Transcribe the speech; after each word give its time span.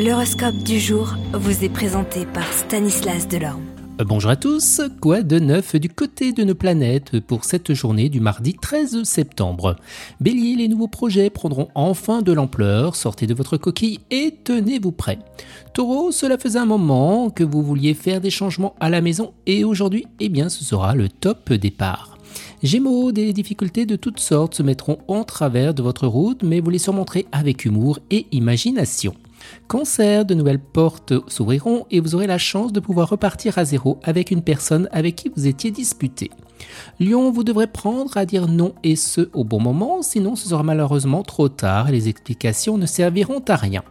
L'horoscope 0.00 0.58
du 0.58 0.78
jour 0.78 1.16
vous 1.32 1.64
est 1.64 1.68
présenté 1.68 2.24
par 2.24 2.46
Stanislas 2.52 3.26
Delorme. 3.26 3.64
Euh, 4.00 4.04
bonjour 4.04 4.30
à 4.30 4.36
tous, 4.36 4.80
quoi 5.00 5.22
de 5.22 5.40
neuf 5.40 5.74
du 5.74 5.88
côté 5.88 6.32
de 6.32 6.44
nos 6.44 6.54
planètes 6.54 7.18
pour 7.18 7.42
cette 7.42 7.74
journée 7.74 8.08
du 8.08 8.20
mardi 8.20 8.54
13 8.54 9.02
septembre? 9.02 9.74
Bélier, 10.20 10.54
les 10.54 10.68
nouveaux 10.68 10.86
projets 10.86 11.30
prendront 11.30 11.66
enfin 11.74 12.22
de 12.22 12.30
l'ampleur, 12.30 12.94
sortez 12.94 13.26
de 13.26 13.34
votre 13.34 13.56
coquille 13.56 13.98
et 14.12 14.36
tenez-vous 14.44 14.92
prêt. 14.92 15.18
Taureau, 15.74 16.12
cela 16.12 16.38
faisait 16.38 16.60
un 16.60 16.64
moment 16.64 17.28
que 17.30 17.42
vous 17.42 17.64
vouliez 17.64 17.94
faire 17.94 18.20
des 18.20 18.30
changements 18.30 18.76
à 18.78 18.90
la 18.90 19.00
maison 19.00 19.32
et 19.46 19.64
aujourd'hui, 19.64 20.06
eh 20.20 20.28
bien 20.28 20.48
ce 20.48 20.62
sera 20.62 20.94
le 20.94 21.08
top 21.08 21.52
départ. 21.52 22.16
Gémeaux, 22.62 23.10
des 23.10 23.32
difficultés 23.32 23.84
de 23.84 23.96
toutes 23.96 24.20
sortes 24.20 24.54
se 24.54 24.62
mettront 24.62 24.98
en 25.08 25.24
travers 25.24 25.74
de 25.74 25.82
votre 25.82 26.06
route, 26.06 26.44
mais 26.44 26.60
vous 26.60 26.70
les 26.70 26.78
surmonterez 26.78 27.26
avec 27.32 27.64
humour 27.64 27.98
et 28.12 28.26
imagination. 28.30 29.16
Cancer, 29.66 30.24
de 30.24 30.34
nouvelles 30.34 30.58
portes 30.58 31.12
s'ouvriront 31.28 31.86
et 31.90 32.00
vous 32.00 32.14
aurez 32.14 32.26
la 32.26 32.38
chance 32.38 32.72
de 32.72 32.80
pouvoir 32.80 33.08
repartir 33.08 33.58
à 33.58 33.64
zéro 33.64 33.98
avec 34.02 34.30
une 34.30 34.42
personne 34.42 34.88
avec 34.92 35.16
qui 35.16 35.30
vous 35.34 35.46
étiez 35.46 35.70
disputé. 35.70 36.30
Lion, 37.00 37.30
vous 37.30 37.44
devrez 37.44 37.66
prendre 37.66 38.16
à 38.16 38.26
dire 38.26 38.48
non 38.48 38.74
et 38.82 38.96
ce 38.96 39.28
au 39.32 39.44
bon 39.44 39.60
moment, 39.60 40.02
sinon 40.02 40.36
ce 40.36 40.48
sera 40.48 40.62
malheureusement 40.62 41.22
trop 41.22 41.48
tard 41.48 41.88
et 41.88 41.92
les 41.92 42.08
explications 42.08 42.78
ne 42.78 42.86
serviront 42.86 43.42
à 43.48 43.56
rien. 43.56 43.82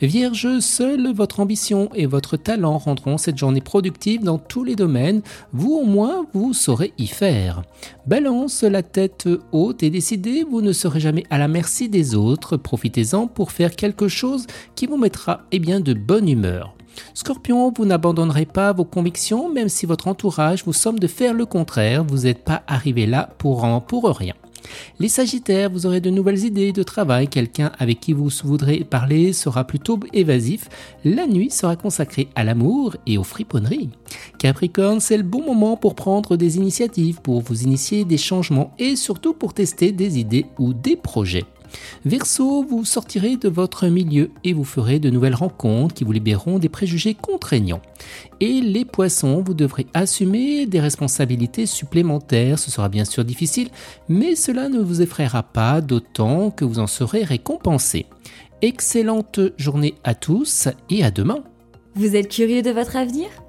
Vierge, 0.00 0.60
seule 0.60 1.12
votre 1.12 1.40
ambition 1.40 1.88
et 1.94 2.06
votre 2.06 2.36
talent 2.36 2.78
rendront 2.78 3.18
cette 3.18 3.36
journée 3.36 3.60
productive 3.60 4.22
dans 4.22 4.38
tous 4.38 4.64
les 4.64 4.76
domaines, 4.76 5.22
vous 5.52 5.72
au 5.72 5.84
moins 5.84 6.26
vous 6.32 6.54
saurez 6.54 6.92
y 6.98 7.06
faire. 7.06 7.62
Balance, 8.06 8.62
la 8.62 8.82
tête 8.82 9.28
haute 9.52 9.82
et 9.82 9.90
décidée, 9.90 10.44
vous 10.48 10.62
ne 10.62 10.72
serez 10.72 11.00
jamais 11.00 11.24
à 11.30 11.38
la 11.38 11.48
merci 11.48 11.88
des 11.88 12.14
autres, 12.14 12.56
profitez-en 12.56 13.26
pour 13.26 13.52
faire 13.52 13.74
quelque 13.74 14.08
chose 14.08 14.46
qui 14.74 14.86
vous 14.86 14.96
mettra 14.96 15.42
eh 15.50 15.58
bien, 15.58 15.80
de 15.80 15.94
bonne 15.94 16.28
humeur. 16.28 16.74
Scorpion, 17.14 17.72
vous 17.76 17.84
n'abandonnerez 17.84 18.46
pas 18.46 18.72
vos 18.72 18.84
convictions, 18.84 19.48
même 19.52 19.68
si 19.68 19.86
votre 19.86 20.08
entourage 20.08 20.64
vous 20.64 20.72
somme 20.72 20.98
de 20.98 21.06
faire 21.06 21.34
le 21.34 21.46
contraire, 21.46 22.04
vous 22.04 22.18
n'êtes 22.18 22.44
pas 22.44 22.62
arrivé 22.66 23.06
là 23.06 23.30
pour, 23.38 23.64
en, 23.64 23.80
pour 23.80 24.04
rien. 24.08 24.34
Les 24.98 25.08
Sagittaires, 25.08 25.70
vous 25.70 25.86
aurez 25.86 26.00
de 26.00 26.10
nouvelles 26.10 26.44
idées 26.44 26.72
de 26.72 26.82
travail, 26.82 27.28
quelqu'un 27.28 27.72
avec 27.78 28.00
qui 28.00 28.12
vous 28.12 28.30
voudrez 28.44 28.84
parler 28.84 29.32
sera 29.32 29.64
plutôt 29.64 29.98
évasif, 30.12 30.68
la 31.04 31.26
nuit 31.26 31.50
sera 31.50 31.76
consacrée 31.76 32.28
à 32.34 32.44
l'amour 32.44 32.96
et 33.06 33.18
aux 33.18 33.24
friponneries. 33.24 33.90
Capricorne, 34.38 35.00
c'est 35.00 35.16
le 35.16 35.24
bon 35.24 35.44
moment 35.44 35.76
pour 35.76 35.94
prendre 35.94 36.36
des 36.36 36.56
initiatives, 36.56 37.20
pour 37.20 37.42
vous 37.42 37.62
initier 37.64 38.04
des 38.04 38.18
changements 38.18 38.72
et 38.78 38.96
surtout 38.96 39.34
pour 39.34 39.52
tester 39.52 39.92
des 39.92 40.18
idées 40.18 40.46
ou 40.58 40.72
des 40.72 40.96
projets. 40.96 41.44
Verseau, 42.04 42.64
vous 42.64 42.84
sortirez 42.84 43.36
de 43.36 43.48
votre 43.48 43.88
milieu 43.88 44.30
et 44.44 44.52
vous 44.52 44.64
ferez 44.64 44.98
de 45.00 45.10
nouvelles 45.10 45.34
rencontres 45.34 45.94
qui 45.94 46.04
vous 46.04 46.12
libéreront 46.12 46.58
des 46.58 46.68
préjugés 46.68 47.14
contraignants. 47.14 47.82
Et 48.40 48.60
les 48.60 48.84
poissons, 48.84 49.42
vous 49.44 49.54
devrez 49.54 49.86
assumer 49.92 50.66
des 50.66 50.80
responsabilités 50.80 51.66
supplémentaires. 51.66 52.58
Ce 52.58 52.70
sera 52.70 52.88
bien 52.88 53.04
sûr 53.04 53.24
difficile, 53.24 53.68
mais 54.08 54.34
cela 54.34 54.68
ne 54.68 54.80
vous 54.80 55.02
effraiera 55.02 55.42
pas, 55.42 55.80
d'autant 55.80 56.50
que 56.50 56.64
vous 56.64 56.78
en 56.78 56.86
serez 56.86 57.24
récompensé. 57.24 58.06
Excellente 58.62 59.40
journée 59.58 59.94
à 60.04 60.14
tous 60.14 60.68
et 60.90 61.04
à 61.04 61.10
demain. 61.10 61.44
Vous 61.94 62.16
êtes 62.16 62.28
curieux 62.28 62.62
de 62.62 62.70
votre 62.70 62.96
avenir? 62.96 63.28